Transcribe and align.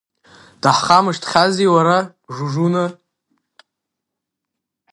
Даҳхамышҭхьази, 0.61 1.65
уара, 1.73 1.99
Жужуна. 2.35 2.85